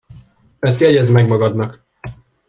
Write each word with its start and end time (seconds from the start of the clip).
Ezt 0.59 0.79
jegyezd 0.79 1.11
meg 1.11 1.27
magadnak! 1.27 1.83